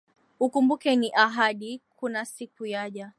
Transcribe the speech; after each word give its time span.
Ukumbuke 0.39 0.95
ni 0.95 1.11
ahadi, 1.15 1.81
kuna 1.95 2.25
siku 2.25 2.65
yaja 2.65 3.09